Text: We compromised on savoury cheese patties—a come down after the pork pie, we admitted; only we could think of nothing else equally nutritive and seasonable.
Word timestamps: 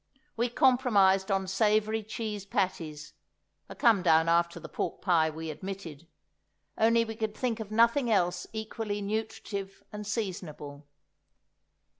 We 0.35 0.49
compromised 0.49 1.29
on 1.29 1.45
savoury 1.45 2.01
cheese 2.01 2.43
patties—a 2.43 3.75
come 3.75 4.01
down 4.01 4.27
after 4.29 4.59
the 4.59 4.67
pork 4.67 4.99
pie, 4.99 5.29
we 5.29 5.51
admitted; 5.51 6.07
only 6.75 7.05
we 7.05 7.15
could 7.15 7.35
think 7.37 7.59
of 7.59 7.69
nothing 7.69 8.09
else 8.09 8.47
equally 8.51 8.99
nutritive 9.03 9.83
and 9.93 10.07
seasonable. 10.07 10.87